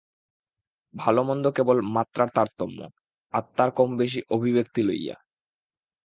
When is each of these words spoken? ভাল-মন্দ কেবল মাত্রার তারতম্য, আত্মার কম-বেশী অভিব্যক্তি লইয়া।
ভাল-মন্দ 0.93 1.45
কেবল 1.55 1.77
মাত্রার 1.95 2.29
তারতম্য, 2.29 2.79
আত্মার 3.33 3.69
কম-বেশী 3.71 4.19
অভিব্যক্তি 4.29 4.81
লইয়া। 4.83 5.15